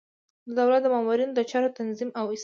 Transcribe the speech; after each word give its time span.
د 0.47 0.49
دولت 0.59 0.81
د 0.83 0.87
مامورینو 0.93 1.33
د 1.35 1.41
چارو 1.51 1.75
تنظیم 1.79 2.09
او 2.19 2.25
اصلاح. 2.33 2.39